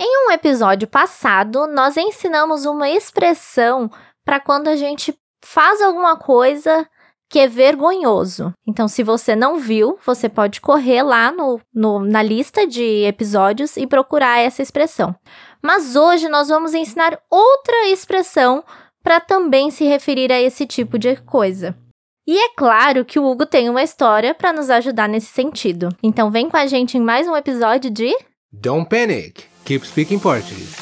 [0.00, 3.90] Em um episódio passado, nós ensinamos uma expressão
[4.24, 5.12] para quando a gente
[5.44, 6.88] faz alguma coisa
[7.28, 8.52] que é vergonhoso.
[8.64, 13.76] Então, se você não viu, você pode correr lá no, no, na lista de episódios
[13.76, 15.12] e procurar essa expressão.
[15.60, 18.62] Mas hoje nós vamos ensinar outra expressão
[19.02, 21.76] para também se referir a esse tipo de coisa.
[22.24, 25.88] E é claro que o Hugo tem uma história para nos ajudar nesse sentido.
[26.00, 28.16] Então, vem com a gente em mais um episódio de
[28.52, 29.57] Don't Panic!
[29.68, 30.74] Keep speaking Portuguese.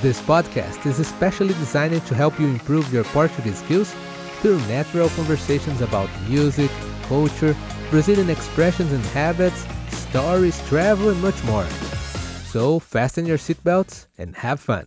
[0.00, 3.94] This podcast is especially designed to help you improve your Portuguese skills
[4.40, 6.70] through natural conversations about music,
[7.10, 7.54] culture,
[7.90, 11.66] Brazilian expressions and habits, stories, travel, and much more.
[12.50, 14.86] So, fasten your seatbelts and have fun.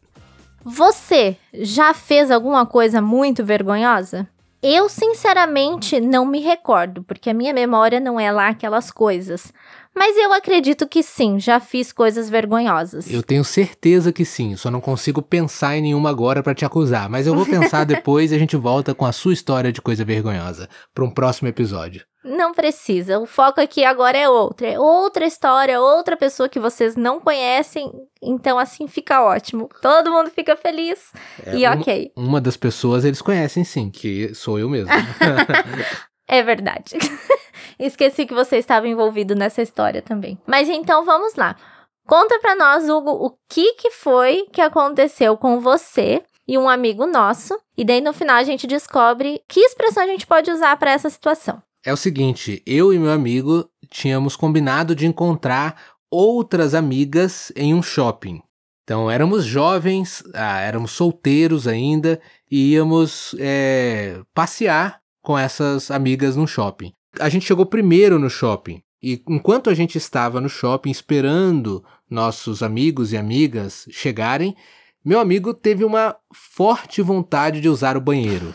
[0.65, 4.27] Você já fez alguma coisa muito vergonhosa?
[4.61, 9.53] Eu, sinceramente, não me recordo, porque a minha memória não é lá aquelas coisas.
[9.99, 13.11] Mas eu acredito que sim, já fiz coisas vergonhosas.
[13.11, 17.09] Eu tenho certeza que sim, só não consigo pensar em nenhuma agora para te acusar,
[17.09, 20.05] mas eu vou pensar depois e a gente volta com a sua história de coisa
[20.05, 22.05] vergonhosa para um próximo episódio.
[22.23, 26.95] Não precisa, o foco aqui agora é outra, é outra história, outra pessoa que vocês
[26.95, 29.67] não conhecem, então assim fica ótimo.
[29.81, 31.11] Todo mundo fica feliz
[31.45, 32.13] é, e ok.
[32.15, 34.93] Uma das pessoas eles conhecem sim, que sou eu mesmo.
[36.25, 36.95] é verdade.
[37.79, 40.37] Esqueci que você estava envolvido nessa história também.
[40.45, 41.55] Mas então vamos lá.
[42.05, 47.05] Conta para nós, Hugo, o que, que foi que aconteceu com você e um amigo
[47.05, 47.55] nosso.
[47.77, 51.09] E daí no final a gente descobre que expressão a gente pode usar para essa
[51.09, 51.61] situação.
[51.85, 57.81] É o seguinte, eu e meu amigo tínhamos combinado de encontrar outras amigas em um
[57.81, 58.41] shopping.
[58.83, 66.47] Então éramos jovens, ah, éramos solteiros ainda e íamos é, passear com essas amigas no
[66.47, 66.91] shopping.
[67.19, 72.61] A gente chegou primeiro no shopping e enquanto a gente estava no shopping esperando nossos
[72.61, 74.55] amigos e amigas chegarem,
[75.03, 78.53] meu amigo teve uma forte vontade de usar o banheiro.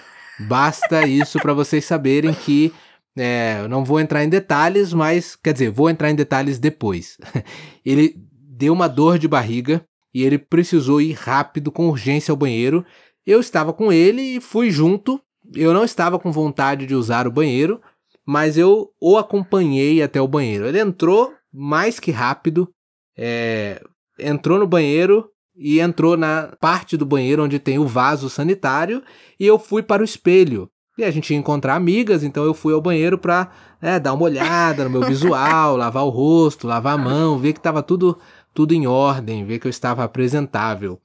[0.49, 2.73] Basta isso para vocês saberem que
[3.17, 7.17] é, não vou entrar em detalhes, mas quer dizer, vou entrar em detalhes depois.
[7.85, 12.85] ele deu uma dor de barriga e ele precisou ir rápido, com urgência ao banheiro.
[13.27, 15.21] Eu estava com ele e fui junto.
[15.55, 17.81] Eu não estava com vontade de usar o banheiro,
[18.27, 20.67] mas eu o acompanhei até o banheiro.
[20.67, 22.69] Ele entrou mais que rápido,
[23.17, 23.83] é,
[24.19, 29.03] entrou no banheiro e entrou na parte do banheiro onde tem o vaso sanitário
[29.39, 30.69] e eu fui para o espelho.
[30.97, 33.51] E a gente ia encontrar amigas, então eu fui ao banheiro pra
[33.83, 37.59] é, dar uma olhada no meu visual, lavar o rosto, lavar a mão, ver que
[37.59, 38.19] estava tudo,
[38.53, 41.01] tudo em ordem, ver que eu estava apresentável.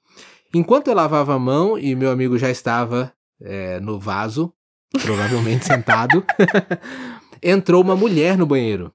[0.54, 4.54] Enquanto eu lavava a mão e meu amigo já estava é, no vaso,
[5.02, 6.26] provavelmente sentado,
[7.42, 8.94] entrou uma mulher no banheiro.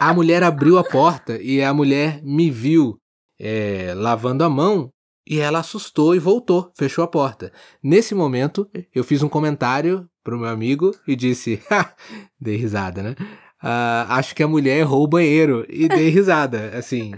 [0.00, 2.98] A mulher abriu a porta e a mulher me viu
[3.38, 4.90] é, lavando a mão
[5.26, 7.52] e ela assustou e voltou, fechou a porta.
[7.82, 11.62] Nesse momento, eu fiz um comentário pro meu amigo e disse:
[12.40, 13.14] dei risada, né?
[13.62, 15.64] Uh, acho que a mulher errou o banheiro.
[15.68, 16.76] E dei risada.
[16.76, 17.12] Assim,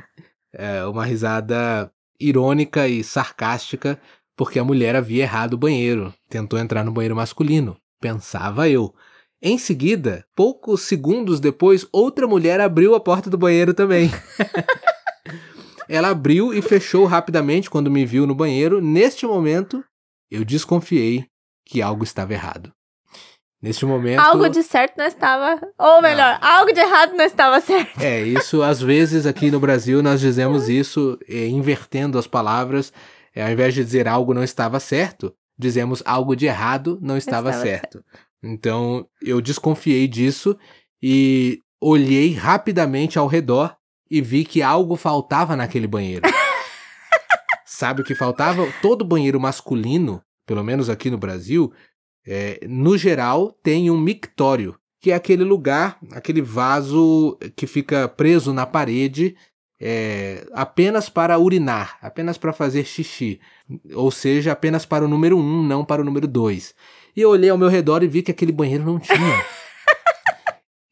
[0.53, 1.91] é uma risada
[2.21, 4.01] irônica e sarcástica,
[4.37, 6.13] porque a mulher havia errado o banheiro.
[6.29, 7.77] Tentou entrar no banheiro masculino.
[8.01, 8.95] Pensava eu.
[9.41, 14.11] Em seguida, poucos segundos depois, outra mulher abriu a porta do banheiro também.
[15.89, 18.81] Ela abriu e fechou rapidamente quando me viu no banheiro.
[18.81, 19.85] Neste momento,
[20.31, 21.27] eu desconfiei
[21.67, 22.73] que algo estava errado.
[23.61, 24.19] Neste momento.
[24.19, 25.61] Algo de certo não estava.
[25.79, 26.49] Ou melhor, não.
[26.49, 28.01] algo de errado não estava certo.
[28.01, 32.93] É, isso às vezes aqui no Brasil nós dizemos isso é, invertendo as palavras.
[33.35, 37.51] É, ao invés de dizer algo não estava certo, dizemos algo de errado não estava,
[37.51, 37.93] estava certo.
[37.93, 38.05] certo.
[38.43, 40.57] Então eu desconfiei disso
[41.03, 43.77] e olhei rapidamente ao redor
[44.11, 46.23] e vi que algo faltava naquele banheiro.
[47.65, 48.67] Sabe o que faltava?
[48.83, 51.73] Todo banheiro masculino, pelo menos aqui no Brasil,
[52.27, 58.53] é, no geral, tem um mictório, que é aquele lugar, aquele vaso que fica preso
[58.53, 59.35] na parede
[59.85, 63.41] é, apenas para urinar, apenas para fazer xixi.
[63.93, 66.73] Ou seja, apenas para o número um, não para o número dois.
[67.17, 69.19] E eu olhei ao meu redor e vi que aquele banheiro não tinha.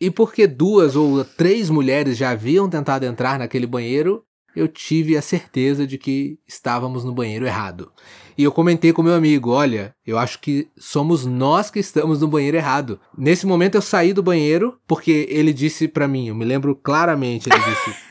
[0.02, 4.24] E porque duas ou três mulheres já haviam tentado entrar naquele banheiro,
[4.56, 7.92] eu tive a certeza de que estávamos no banheiro errado.
[8.36, 12.28] E eu comentei com meu amigo: olha, eu acho que somos nós que estamos no
[12.28, 12.98] banheiro errado.
[13.14, 17.50] Nesse momento eu saí do banheiro porque ele disse para mim, eu me lembro claramente,
[17.50, 18.09] ele disse: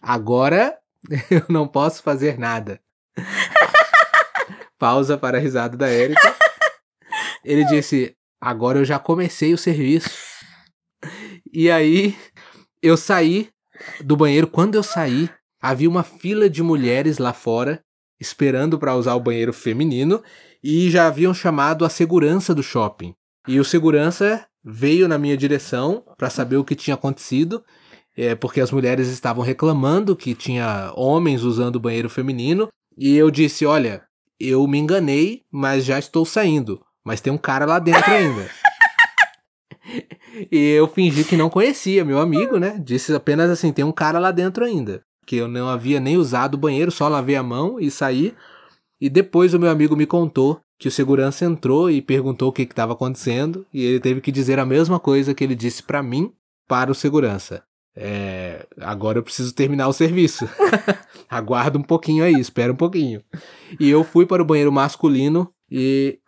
[0.00, 0.78] agora
[1.30, 2.80] eu não posso fazer nada.
[4.78, 6.34] Pausa para a risada da Érica.
[7.44, 10.10] Ele disse: agora eu já comecei o serviço.
[11.52, 12.16] E aí
[12.82, 13.50] eu saí
[14.02, 14.46] do banheiro.
[14.46, 15.28] Quando eu saí,
[15.60, 17.82] havia uma fila de mulheres lá fora
[18.20, 20.22] esperando para usar o banheiro feminino
[20.62, 23.14] e já haviam chamado a segurança do shopping.
[23.48, 27.64] E o segurança veio na minha direção para saber o que tinha acontecido,
[28.20, 32.68] é, porque as mulheres estavam reclamando que tinha homens usando o banheiro feminino.
[32.98, 34.02] E eu disse: Olha,
[34.38, 36.82] eu me enganei, mas já estou saindo.
[37.02, 38.50] Mas tem um cara lá dentro ainda.
[40.52, 42.78] e eu fingi que não conhecia meu amigo, né?
[42.84, 45.00] Disse apenas assim: tem um cara lá dentro ainda.
[45.24, 48.34] Que eu não havia nem usado o banheiro, só lavei a mão e saí.
[49.00, 52.62] E depois o meu amigo me contou que o segurança entrou e perguntou o que
[52.62, 56.34] estava acontecendo, e ele teve que dizer a mesma coisa que ele disse para mim
[56.68, 57.62] para o segurança.
[57.96, 60.48] É, agora eu preciso terminar o serviço.
[61.28, 63.22] Aguarda um pouquinho aí, espera um pouquinho.
[63.78, 66.18] E eu fui para o banheiro masculino e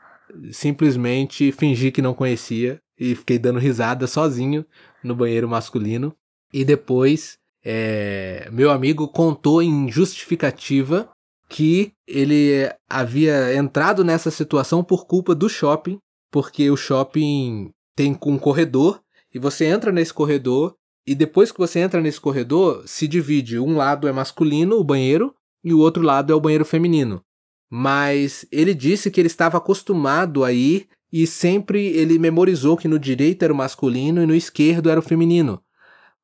[0.50, 4.64] simplesmente fingi que não conhecia e fiquei dando risada sozinho
[5.02, 6.14] no banheiro masculino.
[6.52, 11.08] E depois, é, meu amigo contou em justificativa
[11.48, 15.98] que ele havia entrado nessa situação por culpa do shopping,
[16.30, 19.00] porque o shopping tem um corredor
[19.34, 20.74] e você entra nesse corredor
[21.06, 23.58] e depois que você entra nesse corredor, se divide.
[23.58, 25.34] Um lado é masculino, o banheiro,
[25.64, 27.22] e o outro lado é o banheiro feminino.
[27.70, 32.98] Mas ele disse que ele estava acostumado a ir e sempre ele memorizou que no
[32.98, 35.60] direito era o masculino e no esquerdo era o feminino.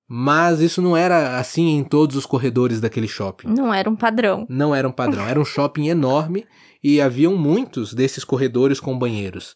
[0.07, 3.49] Mas isso não era assim em todos os corredores daquele shopping.
[3.49, 4.47] Não era um padrão.
[4.49, 5.27] Não era um padrão.
[5.27, 6.47] Era um shopping enorme
[6.83, 9.55] e haviam muitos desses corredores com banheiros.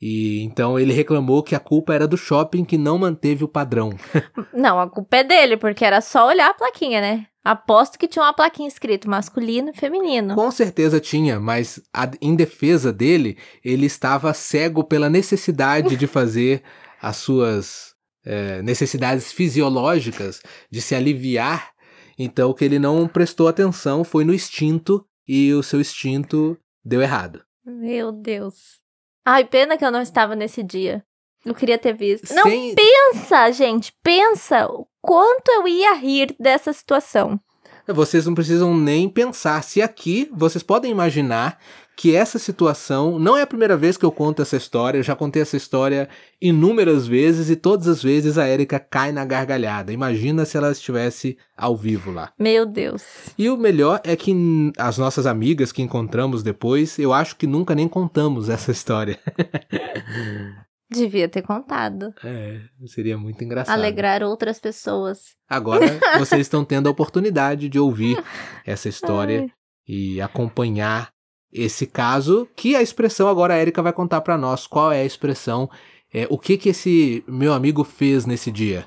[0.00, 3.90] E então ele reclamou que a culpa era do shopping que não manteve o padrão.
[4.52, 7.26] não, a culpa é dele, porque era só olhar a plaquinha, né?
[7.44, 10.34] Aposto que tinha uma plaquinha escrito masculino e feminino.
[10.34, 16.62] Com certeza tinha, mas a, em defesa dele, ele estava cego pela necessidade de fazer
[17.00, 17.94] as suas
[18.24, 21.72] é, necessidades fisiológicas de se aliviar,
[22.18, 27.02] então o que ele não prestou atenção foi no instinto e o seu instinto deu
[27.02, 27.42] errado.
[27.64, 28.83] Meu Deus.
[29.24, 31.02] Ai, pena que eu não estava nesse dia.
[31.44, 32.26] Eu queria ter visto.
[32.26, 32.36] Sem...
[32.36, 37.38] Não, pensa, gente, pensa o quanto eu ia rir dessa situação.
[37.86, 39.62] Vocês não precisam nem pensar.
[39.62, 41.58] Se aqui vocês podem imaginar
[41.96, 45.14] que essa situação não é a primeira vez que eu conto essa história, eu já
[45.14, 46.08] contei essa história
[46.40, 49.92] inúmeras vezes e todas as vezes a Erika cai na gargalhada.
[49.92, 52.32] Imagina se ela estivesse ao vivo lá.
[52.38, 53.02] Meu Deus.
[53.38, 54.34] E o melhor é que
[54.76, 59.18] as nossas amigas que encontramos depois, eu acho que nunca nem contamos essa história.
[60.90, 62.14] Devia ter contado.
[62.22, 63.76] É, seria muito engraçado.
[63.76, 65.34] Alegrar outras pessoas.
[65.48, 65.86] Agora
[66.18, 68.22] vocês estão tendo a oportunidade de ouvir
[68.66, 69.50] essa história Ai.
[69.88, 71.13] e acompanhar
[71.54, 75.04] esse caso, que a expressão agora a Erika vai contar para nós qual é a
[75.04, 75.70] expressão,
[76.12, 78.86] é, o que que esse meu amigo fez nesse dia.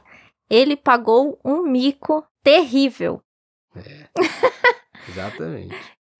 [0.50, 3.22] Ele pagou um mico terrível.
[3.74, 4.08] É,
[5.08, 5.76] exatamente.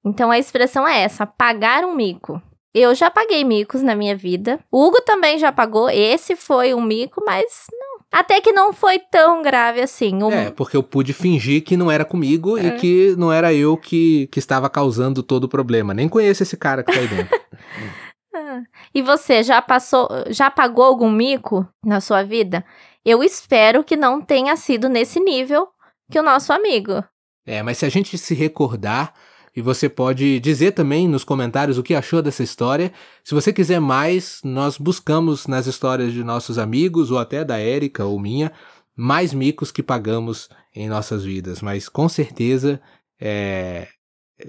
[0.06, 2.42] então a expressão é essa, pagar um mico.
[2.74, 4.60] Eu já paguei micos na minha vida.
[4.72, 5.90] O Hugo também já pagou.
[5.90, 7.66] Esse foi um mico, mas.
[8.12, 10.24] Até que não foi tão grave assim.
[10.24, 10.32] Um...
[10.32, 12.68] É, porque eu pude fingir que não era comigo é.
[12.68, 15.94] e que não era eu que, que estava causando todo o problema.
[15.94, 17.40] Nem conheço esse cara que tá aí dentro.
[18.40, 18.62] Ah.
[18.94, 22.64] e você já passou, já pagou algum mico na sua vida?
[23.04, 25.68] Eu espero que não tenha sido nesse nível
[26.12, 27.04] que o nosso amigo.
[27.48, 29.12] É, mas se a gente se recordar,
[29.58, 32.94] e você pode dizer também nos comentários o que achou dessa história.
[33.24, 38.06] Se você quiser mais, nós buscamos nas histórias de nossos amigos, ou até da Érica
[38.06, 38.52] ou minha,
[38.96, 41.60] mais micos que pagamos em nossas vidas.
[41.60, 42.80] Mas com certeza
[43.20, 43.88] é,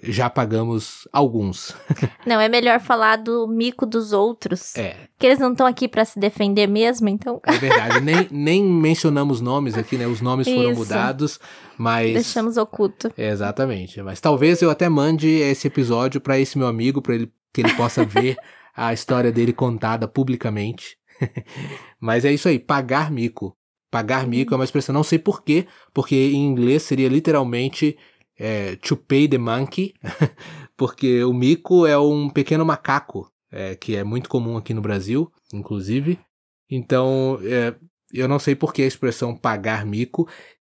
[0.03, 1.75] já pagamos alguns.
[2.27, 4.77] não, é melhor falar do mico dos outros.
[4.77, 4.97] É.
[5.19, 7.41] Que eles não estão aqui para se defender mesmo, então.
[7.45, 8.01] é verdade.
[8.01, 10.07] Nem, nem mencionamos nomes aqui, né?
[10.07, 10.81] Os nomes foram Isso.
[10.81, 11.41] mudados,
[11.77, 12.13] mas.
[12.13, 13.11] Deixamos oculto.
[13.17, 14.03] É, exatamente.
[14.03, 17.73] Mas talvez eu até mande esse episódio para esse meu amigo, para ele que ele
[17.75, 18.37] possa ver
[18.77, 20.99] a história dele contada publicamente.
[21.99, 23.57] mas é isso aí, pagar mico.
[23.91, 27.97] Pagar mico é uma expressão, não sei porquê, porque em inglês seria literalmente
[28.39, 29.95] é, To Pay the Monkey,
[30.77, 35.31] porque o mico é um pequeno macaco, é, que é muito comum aqui no Brasil,
[35.53, 36.19] inclusive.
[36.71, 37.75] Então, é,
[38.13, 40.29] eu não sei por que a expressão pagar mico,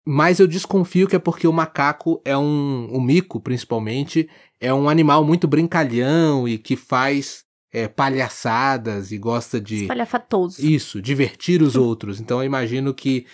[0.04, 2.88] mas eu desconfio que é porque o macaco é um.
[2.90, 4.28] O mico, principalmente,
[4.60, 9.82] é um animal muito brincalhão e que faz é, palhaçadas e gosta de.
[9.82, 10.64] Espalhafatoso.
[10.64, 12.20] Isso, divertir os outros.
[12.20, 13.26] Então eu imagino que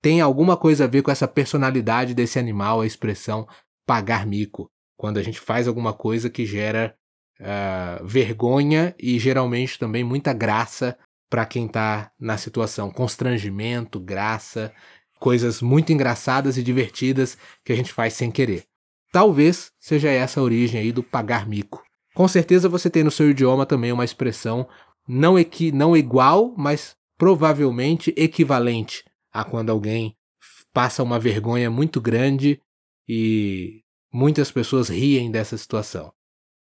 [0.00, 3.46] tem alguma coisa a ver com essa personalidade desse animal, a expressão
[3.86, 6.94] pagar mico, quando a gente faz alguma coisa que gera
[7.40, 10.96] uh, vergonha e geralmente também muita graça
[11.30, 14.72] para quem está na situação, constrangimento, graça.
[15.20, 18.64] coisas muito engraçadas e divertidas que a gente faz sem querer.
[19.10, 21.82] Talvez seja essa a origem aí do pagar mico.
[22.14, 24.68] Com certeza você tem no seu idioma também uma expressão
[25.08, 29.07] não, equi não igual, mas provavelmente equivalente
[29.38, 30.16] a quando alguém
[30.72, 32.60] passa uma vergonha muito grande
[33.08, 36.12] e muitas pessoas riem dessa situação.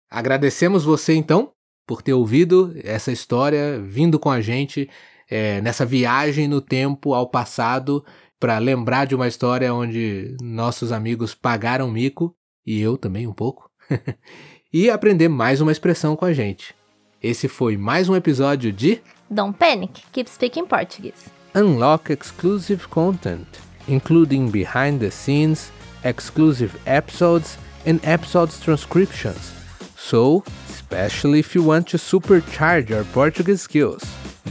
[0.10, 1.52] Agradecemos você então
[1.86, 4.90] por ter ouvido essa história, vindo com a gente
[5.30, 8.04] é, nessa viagem no tempo ao passado
[8.40, 13.70] para lembrar de uma história onde nossos amigos pagaram mico e eu também um pouco
[14.74, 16.74] e aprender mais uma expressão com a gente.
[17.22, 21.43] Esse foi mais um episódio de Don't Panic, Keep Speaking Portuguese.
[21.56, 25.72] Unlock exclusive content, including behind the scenes,
[26.04, 29.54] exclusive episodes, and episodes transcriptions.
[29.96, 34.04] So, especially if you want to supercharge your Portuguese skills,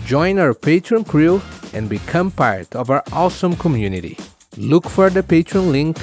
[0.07, 1.43] join our Patreon crew
[1.73, 4.17] and become part of our awesome community.
[4.57, 5.99] Look for the Patreon link,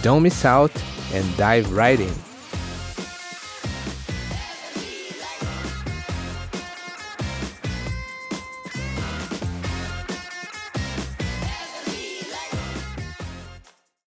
[0.00, 0.72] don't miss out,
[1.12, 2.27] and dive right in.